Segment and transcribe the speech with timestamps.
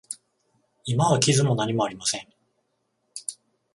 [0.83, 2.27] 今は傷も何もありません。